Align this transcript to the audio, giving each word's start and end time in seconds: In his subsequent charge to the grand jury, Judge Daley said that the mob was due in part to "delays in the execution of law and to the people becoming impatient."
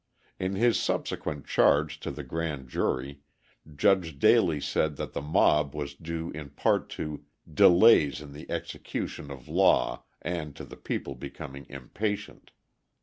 In 0.39 0.55
his 0.55 0.79
subsequent 0.81 1.45
charge 1.45 1.99
to 1.99 2.09
the 2.09 2.23
grand 2.23 2.67
jury, 2.69 3.21
Judge 3.75 4.17
Daley 4.17 4.59
said 4.59 4.95
that 4.95 5.13
the 5.13 5.21
mob 5.21 5.75
was 5.75 5.93
due 5.93 6.31
in 6.31 6.49
part 6.49 6.89
to 6.97 7.23
"delays 7.47 8.19
in 8.19 8.31
the 8.33 8.49
execution 8.49 9.29
of 9.29 9.47
law 9.47 10.03
and 10.19 10.55
to 10.55 10.65
the 10.65 10.75
people 10.75 11.13
becoming 11.13 11.67
impatient." 11.69 12.49